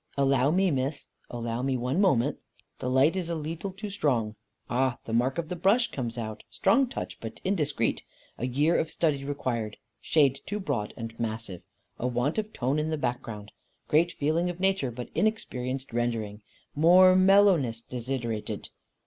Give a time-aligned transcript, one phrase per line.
[0.17, 2.39] "Allow me, Miss; allow me one moment.
[2.79, 4.33] The light is a leetle too strong.
[4.67, 6.41] Ah, the mark of the brush comes out.
[6.49, 8.01] Strong touch, but indiscreet.
[8.39, 9.77] A year of study required.
[9.99, 11.61] Shade too broad and massive.
[11.99, 13.51] A want of tone in the background.
[13.87, 16.41] Great feeling of nature, but inexperienced rendering.
[16.75, 18.69] More mellowness desiderated.